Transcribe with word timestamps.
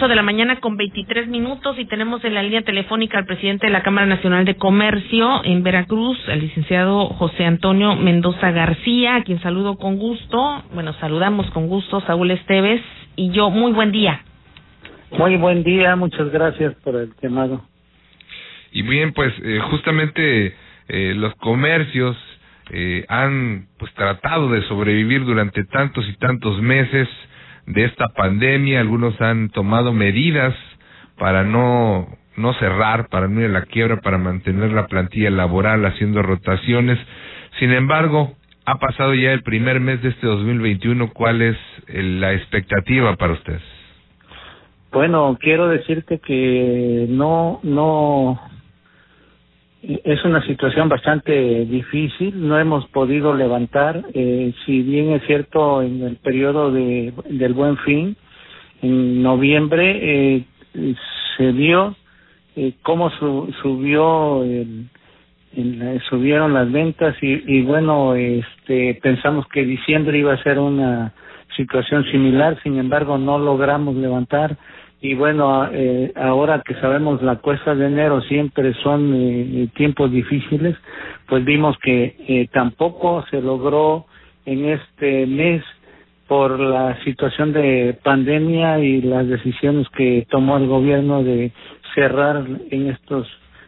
8 0.00 0.08
de 0.08 0.16
la 0.16 0.22
mañana 0.22 0.60
con 0.60 0.78
23 0.78 1.28
minutos 1.28 1.78
y 1.78 1.84
tenemos 1.84 2.24
en 2.24 2.32
la 2.32 2.42
línea 2.42 2.62
telefónica 2.62 3.18
al 3.18 3.26
presidente 3.26 3.66
de 3.66 3.72
la 3.72 3.82
Cámara 3.82 4.06
Nacional 4.06 4.46
de 4.46 4.54
Comercio 4.54 5.44
en 5.44 5.62
Veracruz, 5.62 6.16
el 6.28 6.40
licenciado 6.40 7.08
José 7.08 7.44
Antonio 7.44 7.96
Mendoza 7.96 8.50
García, 8.50 9.16
a 9.16 9.24
quien 9.24 9.42
saludo 9.42 9.76
con 9.76 9.98
gusto. 9.98 10.64
Bueno, 10.72 10.94
saludamos 11.00 11.50
con 11.50 11.66
gusto, 11.66 12.00
Saúl 12.06 12.30
Esteves 12.30 12.80
y 13.14 13.30
yo. 13.32 13.50
Muy 13.50 13.72
buen 13.72 13.92
día. 13.92 14.22
Muy 15.10 15.36
buen 15.36 15.64
día, 15.64 15.94
muchas 15.96 16.30
gracias 16.30 16.74
por 16.76 16.96
el 16.96 17.12
llamado. 17.20 17.62
Y 18.72 18.80
bien, 18.80 19.12
pues 19.12 19.34
eh, 19.42 19.60
justamente 19.70 20.54
eh, 20.88 21.12
los 21.14 21.34
comercios 21.34 22.16
eh, 22.70 23.04
han 23.10 23.66
pues 23.78 23.92
tratado 23.92 24.48
de 24.48 24.62
sobrevivir 24.62 25.26
durante 25.26 25.62
tantos 25.64 26.08
y 26.08 26.14
tantos 26.14 26.58
meses 26.62 27.06
de 27.72 27.84
esta 27.84 28.08
pandemia, 28.08 28.80
algunos 28.80 29.20
han 29.20 29.50
tomado 29.50 29.92
medidas 29.92 30.54
para 31.18 31.44
no 31.44 32.08
no 32.36 32.54
cerrar, 32.54 33.08
para 33.08 33.28
no 33.28 33.40
ir 33.40 33.46
a 33.46 33.50
la 33.50 33.62
quiebra, 33.66 34.00
para 34.00 34.16
mantener 34.16 34.72
la 34.72 34.86
plantilla 34.86 35.30
laboral 35.30 35.84
haciendo 35.84 36.22
rotaciones. 36.22 36.98
Sin 37.58 37.70
embargo, 37.72 38.34
ha 38.64 38.78
pasado 38.78 39.14
ya 39.14 39.32
el 39.32 39.42
primer 39.42 39.80
mes 39.80 40.02
de 40.02 40.10
este 40.10 40.26
2021, 40.26 41.10
¿cuál 41.12 41.42
es 41.42 41.56
la 41.88 42.32
expectativa 42.32 43.14
para 43.16 43.34
ustedes? 43.34 43.62
Bueno, 44.92 45.36
quiero 45.40 45.68
decirte 45.68 46.18
que 46.18 47.06
no 47.08 47.60
no 47.62 48.40
es 49.82 50.24
una 50.24 50.42
situación 50.46 50.88
bastante 50.88 51.64
difícil, 51.64 52.46
no 52.46 52.58
hemos 52.58 52.86
podido 52.88 53.34
levantar, 53.34 54.04
eh, 54.12 54.52
si 54.64 54.82
bien 54.82 55.12
es 55.12 55.22
cierto 55.26 55.80
en 55.82 56.02
el 56.02 56.16
periodo 56.16 56.70
de, 56.70 57.14
del 57.30 57.54
buen 57.54 57.78
fin, 57.78 58.16
en 58.82 59.22
noviembre 59.22 60.36
eh, 60.36 60.44
se 61.36 61.52
vio 61.52 61.96
eh, 62.56 62.74
cómo 62.82 63.10
subió 63.62 64.42
el, 64.44 64.86
subieron 66.08 66.54
las 66.54 66.70
ventas 66.70 67.16
y, 67.22 67.42
y 67.46 67.62
bueno 67.62 68.14
este 68.14 68.98
pensamos 69.02 69.46
que 69.48 69.64
diciembre 69.64 70.18
iba 70.18 70.32
a 70.32 70.42
ser 70.42 70.58
una 70.58 71.12
situación 71.56 72.04
similar 72.04 72.56
sin 72.62 72.78
embargo 72.78 73.18
no 73.18 73.38
logramos 73.38 73.96
levantar 73.96 74.56
y 75.02 75.14
bueno, 75.14 75.66
eh, 75.72 76.12
ahora 76.14 76.62
que 76.64 76.74
sabemos 76.74 77.22
la 77.22 77.36
cuesta 77.36 77.74
de 77.74 77.86
enero 77.86 78.20
siempre 78.22 78.74
son 78.82 79.12
eh, 79.14 79.68
tiempos 79.74 80.12
difíciles, 80.12 80.76
pues 81.26 81.42
vimos 81.44 81.78
que 81.78 82.16
eh, 82.28 82.48
tampoco 82.52 83.24
se 83.30 83.40
logró 83.40 84.04
en 84.44 84.66
este 84.66 85.26
mes 85.26 85.64
por 86.28 86.60
la 86.60 87.02
situación 87.02 87.52
de 87.52 87.98
pandemia 88.02 88.78
y 88.78 89.00
las 89.00 89.26
decisiones 89.26 89.88
que 89.96 90.26
tomó 90.28 90.58
el 90.58 90.66
gobierno 90.66 91.24
de 91.24 91.50
cerrar 91.94 92.44
en 92.70 92.90
estos 92.90 93.26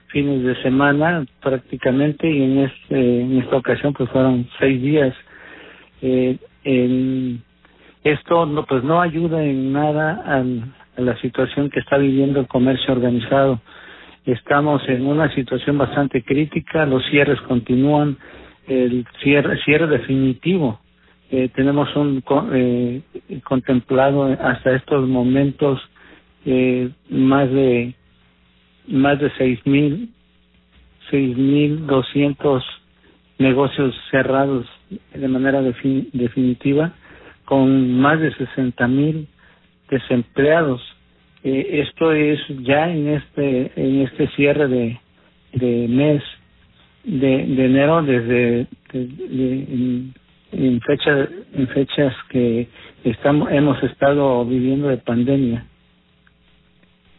fines 0.09 0.45
de 0.45 0.55
semana 0.63 1.25
prácticamente 1.41 2.31
y 2.31 2.43
en 2.43 2.59
este 2.59 3.21
en 3.23 3.39
esta 3.39 3.57
ocasión 3.57 3.95
pues 3.95 4.11
fueron 4.11 4.47
seis 4.61 4.83
días. 4.83 5.15
Eh, 6.03 6.37
esto 8.05 8.47
no 8.47 8.67
pues 8.67 8.85
no 8.85 9.01
ayuda 9.01 9.43
en 9.43 9.73
nada 9.73 10.23
al 10.27 10.63
la 10.97 11.17
situación 11.21 11.71
que 11.71 11.81
está 11.81 11.97
viviendo 11.99 12.41
el 12.41 12.47
comercio 12.47 12.93
organizado. 12.93 13.61
Estamos 14.25 14.83
en 14.89 15.07
una 15.07 15.35
situación 15.35 15.79
bastante 15.79 16.23
crítica, 16.23 16.87
los 16.87 17.05
cierres 17.11 17.41
continúan, 17.43 18.17
el 18.69 19.05
cierre, 19.23 19.59
cierre 19.65 19.87
definitivo. 19.87 20.81
Eh, 21.31 21.49
tenemos 21.55 21.95
un 21.97 22.23
eh, 22.53 23.01
contemplado 23.45 24.25
hasta 24.41 24.75
estos 24.75 25.09
momentos 25.09 25.81
eh, 26.45 26.91
más 27.09 27.51
de 27.51 27.95
más 28.89 29.19
de 29.19 29.31
seis 29.39 29.61
mil 29.65 30.11
seis 31.11 31.37
mil 31.37 31.87
doscientos 31.87 32.65
negocios 33.39 33.95
cerrados 34.11 34.67
de 35.15 35.29
manera 35.29 35.63
definitiva 35.63 36.93
con 37.45 37.99
más 38.01 38.21
de 38.21 38.35
sesenta 38.35 38.87
mil 38.89 39.29
desempleados. 39.93 40.81
Eh, 41.45 41.83
esto 41.87 42.13
es 42.13 42.41
ya 42.63 42.91
en 42.91 43.09
este 43.09 43.73
en 43.77 44.01
este 44.03 44.29
cierre 44.29 44.69
de, 44.69 44.99
de 45.53 45.89
mes 45.89 46.23
de, 47.05 47.47
de 47.47 47.65
enero 47.67 48.03
desde 48.03 48.67
en, 48.93 50.15
en 50.53 50.81
fecha 50.81 51.29
en 51.55 51.69
fechas 51.69 52.15
que 52.31 52.69
estamos 53.05 53.51
hemos 53.53 53.83
estado 53.83 54.45
viviendo 54.47 54.89
de 54.89 54.97
pandemia. 54.99 55.67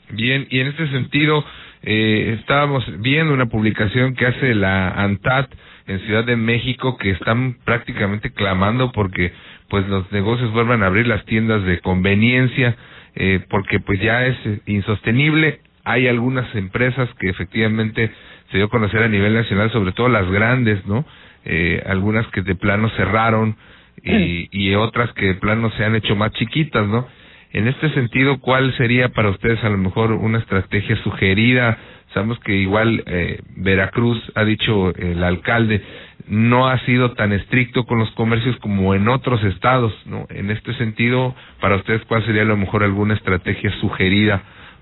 Bien, 0.10 0.48
y 0.50 0.60
en 0.60 0.68
este 0.68 0.88
sentido 0.90 1.44
eh, 1.82 2.38
estábamos 2.40 2.84
viendo 3.02 3.34
una 3.34 3.48
publicación 3.48 4.16
que 4.16 4.26
hace 4.26 4.56
la 4.56 4.92
ANTAT 4.92 5.50
en 5.88 6.00
Ciudad 6.02 6.24
de 6.26 6.36
México 6.36 6.98
que 6.98 7.12
están 7.12 7.58
prácticamente 7.66 8.32
clamando 8.32 8.92
porque 8.92 9.34
pues 9.70 9.88
los 9.88 10.12
negocios 10.12 10.52
vuelvan 10.54 10.84
a 10.84 10.88
abrir 10.88 11.08
las 11.08 11.26
tiendas 11.26 11.64
de 11.64 11.80
conveniencia 11.80 12.76
eh, 13.16 13.42
porque 13.50 13.80
pues 13.80 14.00
ya 14.00 14.26
es 14.26 14.38
insostenible. 14.66 15.60
Hay 15.84 16.08
algunas 16.08 16.54
empresas 16.56 17.10
que 17.20 17.30
efectivamente 17.30 18.12
se 18.52 18.58
dio 18.58 18.68
a 18.68 18.70
conocer 18.70 19.04
a 19.04 19.08
nivel 19.08 19.34
nacional, 19.34 19.72
sobre 19.72 19.92
todo 19.92 20.08
las 20.08 20.30
grandes, 20.30 20.86
¿no? 20.86 21.06
Eh, 21.46 21.84
algunas 21.86 22.26
que 22.28 22.42
de 22.42 22.56
plano 22.56 22.90
cerraron 22.92 23.58
y, 24.02 24.48
y 24.52 24.76
otras 24.76 25.12
que 25.14 25.28
de 25.28 25.36
plano 25.36 25.72
se 25.72 25.84
han 25.84 25.96
hecho 25.96 26.16
más 26.16 26.32
chiquitas, 26.34 26.88
¿no? 26.88 27.08
En 27.54 27.68
este 27.68 27.92
sentido, 27.92 28.40
¿cuál 28.40 28.76
sería 28.78 29.10
para 29.10 29.30
ustedes 29.30 29.64
a 29.64 29.70
lo 29.70 29.78
mejor 29.78 30.12
una 30.12 30.40
estrategia 30.40 30.96
sugerida? 31.04 31.78
Sabemos 32.12 32.40
que 32.40 32.56
igual 32.56 33.04
eh, 33.06 33.40
Veracruz, 33.58 34.20
ha 34.34 34.44
dicho 34.44 34.90
el 34.96 35.24
alcalde, 35.24 35.84
no 36.28 36.68
ha 36.68 36.80
sido 36.80 37.12
tan 37.14 37.32
estricto 37.32 37.86
con 37.86 38.00
los 38.00 38.10
comercios 38.12 38.58
como 38.58 38.96
en 38.96 39.08
otros 39.08 39.44
estados, 39.44 39.94
¿no? 40.08 40.26
En 40.30 40.50
este 40.50 40.74
sentido, 40.76 41.36
para 41.62 41.76
ustedes, 41.76 42.04
¿cuál 42.06 42.26
sería 42.26 42.42
a 42.42 42.46
lo 42.46 42.58
mejor 42.58 42.84
alguna 42.84 43.14
estrategia 43.14 43.72
sugerida 43.80 44.42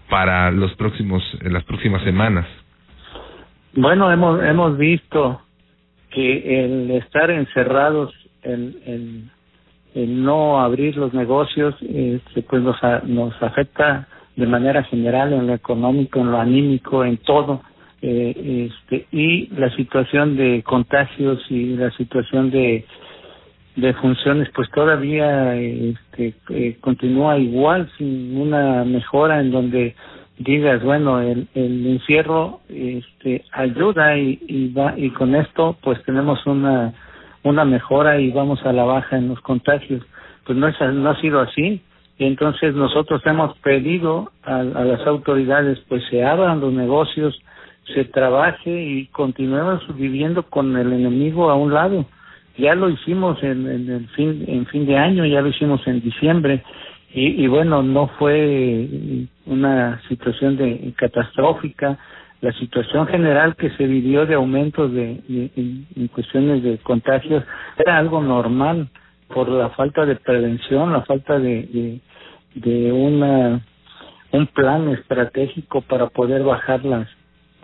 para 0.10 0.50
los 0.52 0.74
próximos, 0.76 1.22
en 1.42 1.52
las 1.52 1.66
próximas 1.66 2.02
semanas? 2.04 2.48
Bueno, 3.74 4.12
hemos 4.12 4.42
hemos 4.44 4.78
visto 4.78 5.42
que 6.10 6.64
el 6.66 6.92
estar 6.92 7.32
encerrados, 7.32 8.14
el, 8.44 8.82
el, 8.86 9.32
el 9.94 10.24
no 10.24 10.62
abrir 10.62 10.98
los 10.98 11.14
negocios, 11.14 11.76
este, 11.82 12.42
pues 12.44 12.62
nos, 12.62 12.78
nos 13.04 13.42
afecta 13.42 14.08
de 14.36 14.48
manera 14.48 14.84
general 14.84 15.34
en 15.34 15.48
lo 15.48 15.54
económico, 15.54 16.20
en 16.20 16.32
lo 16.32 16.40
anímico, 16.40 17.04
en 17.04 17.18
todo 17.18 17.62
eh, 18.02 18.70
este, 18.72 19.06
y 19.12 19.48
la 19.50 19.70
situación 19.76 20.36
de 20.36 20.64
contagios 20.64 21.40
y 21.50 21.76
la 21.76 21.92
situación 21.92 22.50
de 22.50 22.86
de 23.76 23.94
funciones 23.94 24.50
pues 24.54 24.70
todavía 24.72 25.56
este, 25.56 26.34
eh, 26.50 26.78
continúa 26.82 27.38
igual 27.38 27.90
sin 27.98 28.36
una 28.38 28.84
mejora 28.84 29.40
en 29.40 29.52
donde 29.52 29.96
digas 30.40 30.84
bueno 30.84 31.22
el, 31.22 31.48
el 31.54 31.86
encierro 31.88 32.62
este 32.68 33.46
ayuda 33.52 34.18
y, 34.18 34.40
y 34.48 34.74
va 34.74 34.96
y 34.98 35.12
con 35.12 35.36
esto 35.36 35.78
pues 35.82 36.04
tenemos 36.04 36.46
una 36.48 36.94
una 37.44 37.66
mejora 37.66 38.20
y 38.20 38.32
vamos 38.32 38.64
a 38.66 38.74
la 38.74 38.84
baja 38.84 39.18
en 39.18 39.30
los 39.30 39.40
contagios 39.42 40.04
pues 40.46 40.58
no 40.58 40.68
es 40.68 40.76
no 40.80 41.10
ha 41.10 41.22
sido 41.22 41.40
así 41.40 41.82
y 42.18 42.26
entonces 42.26 42.76
nosotros 42.76 43.22
hemos 43.26 43.58
pedido 43.60 44.32
a, 44.44 44.64
las 44.64 45.06
autoridades 45.08 45.80
pues 45.88 46.04
se 46.10 46.24
abran 46.24 46.60
los 46.60 46.74
negocios 46.74 47.40
se 47.94 48.06
trabaje 48.06 48.70
y 48.70 49.08
continuemos 49.08 49.82
viviendo 49.96 50.44
con 50.44 50.76
el 50.78 50.94
enemigo 50.94 51.50
a 51.50 51.56
un 51.56 51.74
lado. 51.74 52.06
Ya 52.58 52.76
lo 52.76 52.90
hicimos 52.90 53.42
en, 53.44 53.68
en 53.68 53.90
el 53.90 54.08
fin 54.10 54.44
en 54.48 54.66
fin 54.68 54.86
de 54.86 54.98
año, 54.98 55.26
ya 55.26 55.42
lo 55.42 55.50
hicimos 55.50 55.86
en 55.88 56.02
diciembre 56.02 56.64
y, 57.14 57.44
y 57.44 57.48
bueno, 57.48 57.82
no 57.82 58.08
fue 58.20 58.88
una 59.46 60.02
situación 60.08 60.58
de 60.58 60.94
catastrófica. 60.98 61.98
La 62.42 62.52
situación 62.54 63.08
general 63.08 63.56
que 63.56 63.70
se 63.72 63.86
vivió 63.86 64.26
de 64.26 64.34
aumentos 64.34 64.92
de, 64.92 65.22
en, 65.28 66.08
cuestiones 66.08 66.64
de 66.64 66.78
contagios 66.80 67.44
era 67.78 67.98
algo 67.98 68.22
normal 68.22 68.90
por 69.28 69.48
la 69.48 69.70
falta 69.70 70.06
de 70.06 70.16
prevención, 70.16 70.92
la 70.92 71.04
falta 71.04 71.40
de, 71.40 72.00
de, 72.56 72.92
una 72.92 73.62
un 74.32 74.48
plan 74.48 74.90
estratégico 74.90 75.82
para 75.82 76.08
poder 76.08 76.44
bajar 76.44 76.84
las 76.84 77.08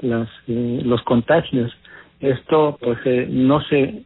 las, 0.02 0.30
eh, 0.48 0.82
los 0.84 1.02
contagios. 1.04 1.76
Esto, 2.20 2.78
pues, 2.82 3.00
eh, 3.06 3.28
no 3.30 3.62
se, 3.62 4.04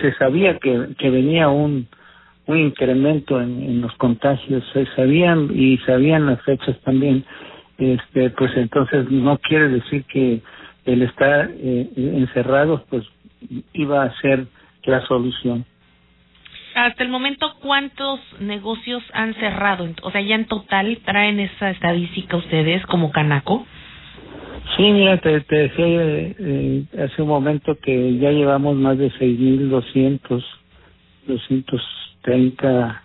se 0.00 0.12
sabía 0.14 0.58
que, 0.58 0.88
que 0.98 1.10
venía 1.10 1.48
un, 1.48 1.88
un 2.46 2.58
incremento 2.58 3.40
en, 3.40 3.62
en 3.62 3.80
los 3.80 3.94
contagios, 3.96 4.64
se 4.72 4.86
sabían 4.94 5.50
y 5.54 5.78
sabían 5.78 6.26
las 6.26 6.42
fechas 6.42 6.78
también, 6.80 7.24
este, 7.78 8.30
pues 8.30 8.56
entonces 8.56 9.10
no 9.10 9.38
quiere 9.38 9.68
decir 9.68 10.04
que 10.04 10.40
el 10.84 11.02
estar 11.02 11.50
eh, 11.50 11.88
encerrados, 11.96 12.82
pues, 12.90 13.04
iba 13.72 14.02
a 14.02 14.20
ser 14.20 14.46
la 14.84 15.04
solución. 15.06 15.64
Hasta 16.74 17.04
el 17.04 17.08
momento, 17.08 17.54
¿cuántos 17.60 18.20
negocios 18.40 19.02
han 19.12 19.34
cerrado? 19.34 19.88
O 20.02 20.10
sea, 20.10 20.20
ya 20.20 20.34
en 20.34 20.46
total 20.46 20.98
traen 21.04 21.38
esa 21.38 21.70
estadística 21.70 22.36
ustedes 22.36 22.84
como 22.86 23.12
Canaco. 23.12 23.64
Sí, 24.76 24.82
mira, 24.82 25.18
te, 25.18 25.40
te 25.42 25.56
decía 25.56 25.86
eh, 25.86 26.84
hace 26.98 27.22
un 27.22 27.28
momento 27.28 27.78
que 27.80 28.18
ya 28.18 28.32
llevamos 28.32 28.74
más 28.76 28.98
de 28.98 29.12
6.200, 29.12 30.44
230 31.28 33.02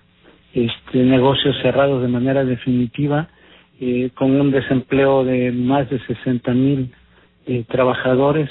este, 0.54 0.98
negocios 1.04 1.56
cerrados 1.62 2.02
de 2.02 2.08
manera 2.08 2.44
definitiva, 2.44 3.28
eh, 3.80 4.10
con 4.16 4.40
un 4.40 4.52
desempleo 4.52 5.24
de 5.24 5.52
más 5.52 5.90
de 5.90 6.00
60.000 6.02 6.90
eh, 7.48 7.64
trabajadores. 7.68 8.50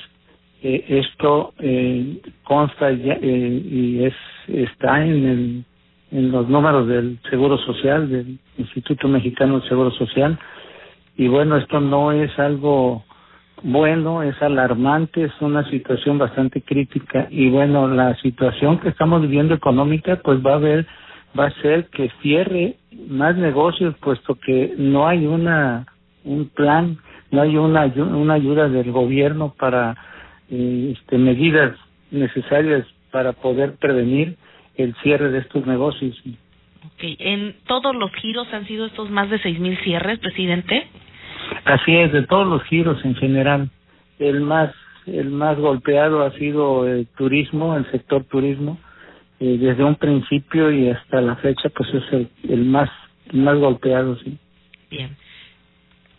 Eh, 0.63 0.85
esto 0.89 1.55
eh, 1.59 2.21
consta 2.43 2.91
ya, 2.91 3.19
eh, 3.21 3.63
y 3.65 4.05
es 4.05 4.15
está 4.49 5.05
en 5.05 5.27
el 5.27 5.65
en 6.11 6.33
los 6.33 6.49
números 6.49 6.89
del 6.89 7.19
Seguro 7.29 7.59
Social, 7.59 8.09
del 8.09 8.39
Instituto 8.57 9.09
Mexicano 9.09 9.61
del 9.61 9.69
Seguro 9.69 9.91
Social. 9.91 10.39
Y 11.17 11.29
bueno, 11.29 11.57
esto 11.59 11.81
no 11.81 12.13
es 12.13 12.37
algo 12.39 13.05
bueno, 13.63 14.23
es 14.23 14.41
alarmante, 14.41 15.25
es 15.25 15.33
una 15.41 15.69
situación 15.69 16.17
bastante 16.19 16.63
crítica 16.63 17.27
y 17.31 17.51
bueno, 17.51 17.89
la 17.89 18.15
situación 18.17 18.79
que 18.79 18.89
estamos 18.89 19.23
viviendo 19.23 19.55
económica 19.55 20.17
pues 20.23 20.39
va 20.45 20.53
a 20.53 20.57
haber 20.57 20.87
va 21.39 21.47
a 21.47 21.63
ser 21.63 21.87
que 21.87 22.11
cierre 22.23 22.77
más 23.09 23.37
negocios 23.37 23.95
puesto 24.01 24.35
que 24.35 24.75
no 24.77 25.07
hay 25.09 25.27
una 25.27 25.87
un 26.25 26.49
plan, 26.49 26.99
no 27.31 27.43
hay 27.43 27.57
una 27.57 27.85
una 27.85 28.35
ayuda 28.35 28.69
del 28.69 28.93
gobierno 28.93 29.55
para 29.59 29.97
eh, 30.51 30.95
este 30.97 31.19
medidas 31.19 31.77
necesarias 32.11 32.87
para 33.11 33.33
poder 33.33 33.77
prevenir 33.77 34.37
el 34.77 34.95
cierre 35.03 35.31
de 35.31 35.39
estos 35.39 35.67
negocios. 35.67 36.17
Okay. 36.95 37.17
¿En 37.19 37.57
todos 37.67 37.95
los 37.95 38.13
giros 38.15 38.47
han 38.53 38.67
sido 38.67 38.87
estos 38.87 39.11
más 39.11 39.29
de 39.31 39.39
seis 39.41 39.59
mil 39.59 39.77
cierres, 39.79 40.19
presidente? 40.21 40.87
Así 41.65 41.97
es, 41.97 42.13
de 42.13 42.23
todos 42.27 42.47
los 42.47 42.63
giros 42.65 43.05
en 43.05 43.15
general. 43.17 43.71
El 44.19 44.41
más 44.41 44.75
el 45.07 45.31
más 45.31 45.59
golpeado 45.59 46.23
ha 46.23 46.33
sido 46.33 46.87
el 46.87 47.07
turismo, 47.07 47.77
el 47.77 47.91
sector 47.91 48.25
turismo. 48.25 48.79
Eh, 49.41 49.57
desde 49.59 49.85
un 49.85 49.97
principio 49.97 50.71
y 50.73 50.91
hasta 50.91 51.21
la 51.21 51.37
fecha, 51.37 51.69
pues 51.69 51.89
es 51.95 52.13
el, 52.13 52.29
el 52.49 52.65
más 52.65 52.91
el 53.33 53.41
más 53.41 53.57
golpeado, 53.57 54.17
sí. 54.19 54.39
Bien. 54.91 55.17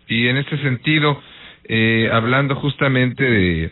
Y 0.08 0.28
en 0.28 0.38
este 0.38 0.58
sentido, 0.60 1.20
eh, 1.66 2.10
hablando 2.12 2.56
justamente 2.56 3.24
de 3.24 3.72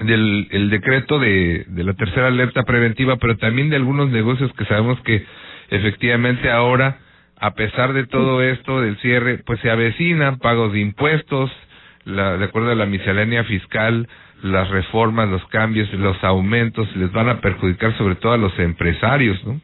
del 0.00 0.48
el 0.50 0.70
decreto 0.70 1.18
de, 1.18 1.64
de 1.68 1.84
la 1.84 1.94
tercera 1.94 2.28
alerta 2.28 2.64
preventiva, 2.64 3.16
pero 3.16 3.36
también 3.36 3.70
de 3.70 3.76
algunos 3.76 4.10
negocios 4.10 4.52
que 4.52 4.66
sabemos 4.66 5.00
que 5.00 5.24
efectivamente 5.70 6.50
ahora 6.50 6.98
a 7.38 7.54
pesar 7.54 7.92
de 7.92 8.06
todo 8.06 8.42
esto 8.42 8.80
del 8.80 8.96
cierre, 8.98 9.38
pues 9.38 9.60
se 9.60 9.70
avecinan 9.70 10.38
pagos 10.38 10.72
de 10.72 10.80
impuestos, 10.80 11.50
la, 12.04 12.38
de 12.38 12.44
acuerdo 12.44 12.70
a 12.70 12.74
la 12.74 12.86
miscelánea 12.86 13.44
fiscal, 13.44 14.08
las 14.46 14.68
reformas, 14.70 15.28
los 15.28 15.44
cambios, 15.46 15.92
los 15.94 16.22
aumentos 16.24 16.88
les 16.96 17.12
van 17.12 17.28
a 17.28 17.40
perjudicar 17.40 17.96
sobre 17.98 18.16
todo 18.16 18.32
a 18.32 18.38
los 18.38 18.58
empresarios, 18.58 19.44
¿no? 19.44 19.60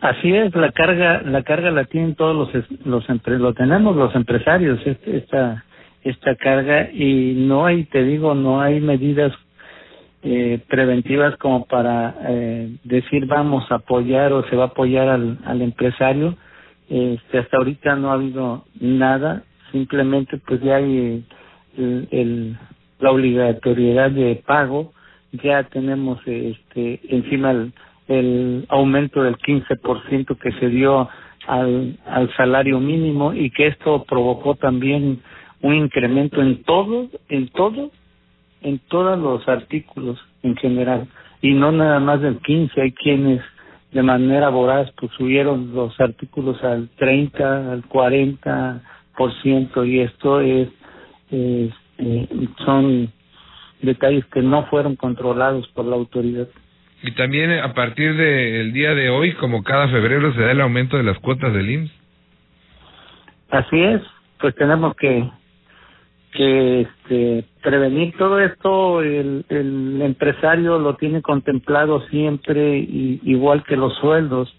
Así 0.00 0.34
es, 0.34 0.54
la 0.56 0.72
carga, 0.72 1.22
la 1.22 1.42
carga 1.42 1.70
la 1.70 1.84
tienen 1.84 2.16
todos 2.16 2.52
los, 2.52 2.84
los 2.84 3.04
lo 3.26 3.54
tenemos 3.54 3.94
los 3.94 4.14
empresarios 4.16 4.80
esta 4.84 5.64
esta 6.02 6.34
carga 6.34 6.90
y 6.90 7.34
no 7.36 7.64
hay, 7.64 7.84
te 7.84 8.02
digo, 8.02 8.34
no 8.34 8.60
hay 8.60 8.80
medidas 8.80 9.32
eh, 10.24 10.58
preventivas 10.68 11.36
como 11.36 11.64
para 11.66 12.16
eh, 12.28 12.76
decir 12.82 13.26
vamos 13.26 13.70
a 13.70 13.76
apoyar 13.76 14.32
o 14.32 14.42
se 14.48 14.56
va 14.56 14.64
a 14.64 14.66
apoyar 14.68 15.08
al, 15.08 15.38
al 15.44 15.62
empresario 15.62 16.36
este, 16.92 17.38
hasta 17.38 17.56
ahorita 17.56 17.96
no 17.96 18.10
ha 18.10 18.14
habido 18.14 18.64
nada, 18.78 19.44
simplemente 19.70 20.36
pues 20.46 20.60
ya 20.60 20.76
hay 20.76 21.24
el, 21.78 22.08
el, 22.10 22.58
la 23.02 23.10
obligatoriedad 23.10 24.10
de 24.10 24.42
pago, 24.46 24.92
ya 25.32 25.64
tenemos 25.64 26.20
este 26.26 27.00
encima 27.08 27.68
el, 28.08 28.66
aumento 28.68 29.22
del 29.22 29.36
15% 29.36 30.38
que 30.38 30.52
se 30.52 30.68
dio 30.68 31.08
al, 31.46 31.98
al 32.06 32.34
salario 32.36 32.78
mínimo 32.78 33.32
y 33.32 33.50
que 33.50 33.68
esto 33.68 34.04
provocó 34.04 34.54
también 34.54 35.22
un 35.62 35.74
incremento 35.74 36.42
en 36.42 36.62
todo, 36.62 37.08
en 37.28 37.48
todo, 37.48 37.90
en 38.60 38.78
todos 38.88 39.18
los 39.18 39.48
artículos 39.48 40.20
en 40.42 40.56
general. 40.56 41.08
Y 41.40 41.54
no 41.54 41.72
nada 41.72 41.98
más 42.00 42.20
del 42.20 42.38
15, 42.38 42.80
hay 42.80 42.92
quienes 42.92 43.40
de 43.92 44.02
manera 44.02 44.50
voraz 44.50 44.90
pues 44.98 45.12
subieron 45.12 45.74
los 45.74 45.98
artículos 46.00 46.62
al 46.62 46.88
30, 46.98 47.72
al 47.72 47.82
40% 47.84 49.88
y 49.88 50.00
esto 50.00 50.40
es, 50.40 50.68
es 51.30 51.72
eh, 52.02 52.28
son 52.64 53.12
detalles 53.80 54.24
que 54.26 54.42
no 54.42 54.66
fueron 54.66 54.96
controlados 54.96 55.66
por 55.68 55.84
la 55.84 55.96
autoridad. 55.96 56.48
Y 57.02 57.12
también 57.12 57.50
a 57.50 57.74
partir 57.74 58.16
del 58.16 58.72
día 58.72 58.94
de 58.94 59.10
hoy, 59.10 59.34
como 59.34 59.62
cada 59.62 59.88
febrero, 59.88 60.32
se 60.34 60.40
da 60.40 60.52
el 60.52 60.60
aumento 60.60 60.96
de 60.96 61.02
las 61.02 61.18
cuotas 61.18 61.52
del 61.52 61.70
IMSS. 61.70 61.92
Así 63.50 63.82
es, 63.82 64.00
pues 64.38 64.54
tenemos 64.54 64.94
que 64.96 65.28
que 66.32 66.80
este, 66.80 67.44
prevenir 67.62 68.16
todo 68.16 68.40
esto 68.40 69.02
el, 69.02 69.44
el 69.50 70.00
empresario 70.00 70.78
lo 70.78 70.96
tiene 70.96 71.20
contemplado 71.20 72.06
siempre 72.08 72.78
y, 72.78 73.20
igual 73.24 73.62
que 73.64 73.76
los 73.76 73.94
sueldos 73.98 74.52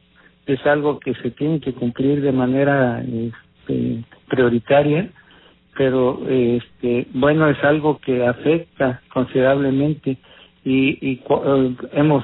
es 0.45 0.63
algo 0.67 0.99
que 0.99 1.15
se 1.15 1.31
tiene 1.31 1.59
que 1.59 1.73
cumplir 1.73 2.21
de 2.21 2.31
manera 2.31 3.01
este, 3.01 4.03
prioritaria 4.29 5.09
pero 5.77 6.19
este 6.27 7.07
bueno 7.13 7.47
es 7.49 7.63
algo 7.63 7.99
que 7.99 8.25
afecta 8.25 9.01
considerablemente 9.13 10.17
y, 10.63 10.97
y 11.01 11.21
eh, 11.27 11.75
hemos 11.93 12.23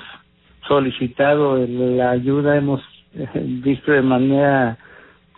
solicitado 0.68 1.58
la 1.58 2.12
ayuda 2.12 2.58
hemos 2.58 2.82
visto 3.64 3.92
de 3.92 4.02
manera 4.02 4.78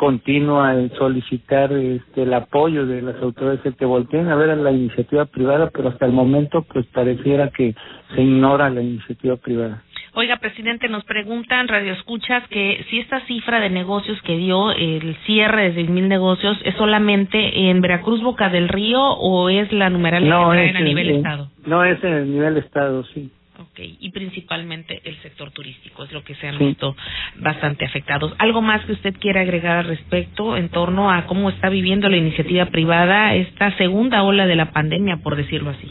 continua 0.02 0.74
en 0.74 0.92
solicitar 0.96 1.72
este, 1.72 2.24
el 2.24 2.34
apoyo 2.34 2.88
de 2.88 3.04
las 3.04 3.22
autoridades 3.22 3.76
que 3.76 3.86
volteen 3.86 4.30
a 4.30 4.36
ver 4.36 4.50
a 4.50 4.56
la 4.56 4.72
iniciativa 4.72 5.26
privada, 5.26 5.70
pero 5.70 5.90
hasta 5.90 6.08
el 6.08 6.12
momento 6.12 6.64
pues 6.64 6.88
pareciera 6.88 7.52
que 7.52 7.76
se 8.16 8.22
ignora 8.24 8.72
la 8.72 8.82
iniciativa 8.82 9.36
privada. 9.36 9.84
Oiga, 10.14 10.38
presidente, 10.38 10.90
nos 10.90 11.06
preguntan 11.06 11.70
Radio 11.70 11.94
Escuchas 11.94 12.46
que 12.50 12.86
si 12.90 13.00
esta 13.00 13.22
cifra 13.28 13.62
de 13.62 13.70
negocios 13.70 14.22
que 14.24 14.36
dio 14.36 14.72
el 14.74 15.16
cierre 15.26 15.70
de 15.70 15.74
seis 15.76 15.90
mil 15.90 16.10
negocios 16.10 16.58
es 16.66 16.76
solamente 16.76 17.70
en 17.70 17.80
Veracruz, 17.80 18.22
Boca 18.22 18.50
del 18.50 18.68
Río 18.68 19.02
o 19.02 19.48
es 19.50 19.72
la 19.72 19.90
numeral 19.90 20.28
no, 20.28 20.52
que 20.52 20.66
es 20.66 20.76
a 20.76 20.82
nivel 20.82 21.10
en, 21.12 21.16
estado. 21.18 21.50
No, 21.66 21.86
es 21.86 22.04
en 22.04 22.14
el 22.14 22.32
nivel 22.32 22.58
estado, 22.58 23.06
sí. 23.06 23.32
Ok, 23.58 23.80
y 23.80 24.10
principalmente 24.12 25.02
el 25.06 25.16
sector 25.22 25.52
turístico 25.52 26.04
es 26.04 26.12
lo 26.12 26.24
que 26.26 26.36
se 26.36 26.48
han 26.48 26.58
Sí. 26.58 26.66
visto 26.66 26.94
bastante 27.38 27.86
afectados. 27.86 28.34
¿Algo 28.38 28.62
más 28.62 28.84
que 28.86 28.92
usted 28.92 29.16
quiera 29.18 29.42
agregar 29.42 29.78
al 29.78 29.86
respecto 29.86 30.58
en 30.58 30.68
torno 30.70 31.10
a 31.10 31.26
cómo 31.26 31.50
está 31.50 31.70
viviendo 31.70 32.10
la 32.10 32.18
iniciativa 32.18 32.66
privada 32.66 33.34
esta 33.36 33.78
segunda 33.78 34.24
ola 34.24 34.46
de 34.46 34.56
la 34.58 34.72
pandemia, 34.72 35.18
por 35.24 35.38
decirlo 35.38 35.70
así? 35.70 35.90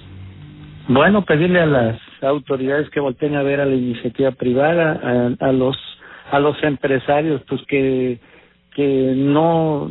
Bueno, 0.92 1.24
pedirle 1.24 1.60
a 1.60 1.66
las 1.66 2.00
autoridades 2.20 2.90
que 2.90 2.98
volteen 2.98 3.36
a 3.36 3.44
ver 3.44 3.60
a 3.60 3.64
la 3.64 3.76
iniciativa 3.76 4.32
privada, 4.32 5.00
a, 5.40 5.46
a 5.48 5.52
los 5.52 5.76
a 6.32 6.40
los 6.40 6.60
empresarios, 6.64 7.42
pues 7.48 7.62
que 7.68 8.18
que 8.74 9.12
no 9.16 9.88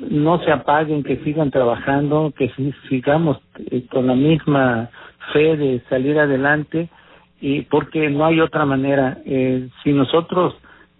no 0.00 0.38
se 0.44 0.52
apaguen, 0.52 1.02
que 1.02 1.16
sigan 1.24 1.50
trabajando, 1.50 2.34
que 2.36 2.50
si- 2.50 2.74
sigamos 2.90 3.38
eh, 3.70 3.86
con 3.90 4.06
la 4.06 4.14
misma 4.14 4.90
fe 5.32 5.56
de 5.56 5.82
salir 5.88 6.18
adelante 6.18 6.90
y 7.40 7.62
porque 7.62 8.10
no 8.10 8.26
hay 8.26 8.40
otra 8.40 8.66
manera. 8.66 9.16
Eh, 9.24 9.70
si 9.82 9.94
nosotros 9.94 10.54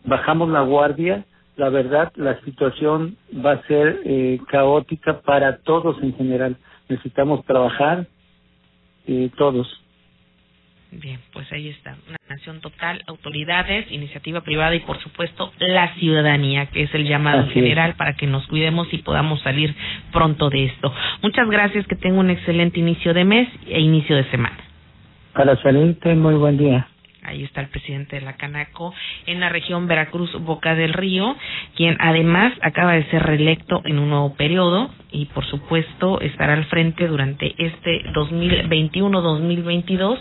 bajamos 0.06 0.48
la 0.48 0.62
guardia, 0.62 1.26
la 1.58 1.68
verdad, 1.68 2.12
la 2.16 2.40
situación 2.46 3.16
va 3.44 3.52
a 3.52 3.62
ser 3.66 4.00
eh, 4.06 4.40
caótica 4.48 5.20
para 5.20 5.58
todos 5.58 6.02
en 6.02 6.14
general. 6.16 6.56
Necesitamos 6.88 7.44
trabajar 7.44 8.06
eh, 9.08 9.30
todos. 9.36 9.66
Bien, 10.90 11.18
pues 11.32 11.50
ahí 11.52 11.68
está. 11.68 11.96
Una 12.08 12.16
nación 12.30 12.60
total, 12.60 13.02
autoridades, 13.06 13.90
iniciativa 13.90 14.40
privada 14.40 14.74
y, 14.74 14.80
por 14.80 14.98
supuesto, 15.00 15.52
la 15.58 15.94
ciudadanía, 15.94 16.66
que 16.66 16.84
es 16.84 16.94
el 16.94 17.06
llamado 17.06 17.40
Así 17.40 17.50
es. 17.50 17.54
general 17.54 17.94
para 17.94 18.14
que 18.14 18.26
nos 18.26 18.46
cuidemos 18.46 18.88
y 18.92 18.98
podamos 18.98 19.40
salir 19.42 19.74
pronto 20.12 20.48
de 20.48 20.64
esto. 20.64 20.92
Muchas 21.22 21.48
gracias, 21.50 21.86
que 21.86 21.96
tenga 21.96 22.20
un 22.20 22.30
excelente 22.30 22.80
inicio 22.80 23.12
de 23.12 23.24
mes 23.24 23.48
e 23.66 23.80
inicio 23.80 24.16
de 24.16 24.24
semana. 24.30 24.56
Para 25.34 25.56
salirte, 25.62 26.14
muy 26.14 26.34
buen 26.34 26.56
día. 26.56 26.88
Ahí 27.28 27.44
está 27.44 27.60
el 27.60 27.68
presidente 27.68 28.16
de 28.16 28.22
la 28.22 28.38
Canaco 28.38 28.94
en 29.26 29.40
la 29.40 29.50
región 29.50 29.86
Veracruz 29.86 30.32
Boca 30.40 30.74
del 30.74 30.94
Río, 30.94 31.36
quien 31.76 31.98
además 32.00 32.54
acaba 32.62 32.94
de 32.94 33.04
ser 33.10 33.22
reelecto 33.22 33.82
en 33.84 33.98
un 33.98 34.08
nuevo 34.08 34.34
periodo 34.34 34.90
y 35.12 35.26
por 35.26 35.44
supuesto 35.44 36.22
estará 36.22 36.54
al 36.54 36.64
frente 36.64 37.06
durante 37.06 37.54
este 37.58 38.02
2021-2022 38.14 40.18